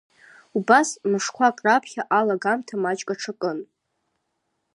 Убас, 0.57 0.89
мышқәак 1.09 1.57
раԥхьа 1.65 2.03
алагамҭа 2.19 2.75
маҷк 2.83 3.09
аҽакын… 3.13 3.59